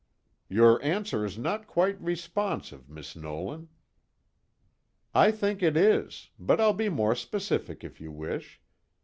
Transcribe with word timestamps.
"Your 0.49 0.81
answer 0.81 1.23
is 1.23 1.37
not 1.37 1.67
quite 1.67 2.01
responsive, 2.01 2.89
Miss 2.89 3.15
Nolan." 3.15 3.69
"I 5.13 5.29
think 5.29 5.61
it 5.61 5.77
is, 5.77 6.31
but 6.39 6.59
I'll 6.59 6.73
be 6.73 6.89
more 6.89 7.13
specific 7.13 7.83
if 7.83 8.01
you 8.01 8.11
wish. 8.11 8.59